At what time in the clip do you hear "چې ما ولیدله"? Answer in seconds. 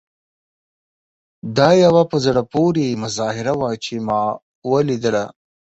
3.83-5.25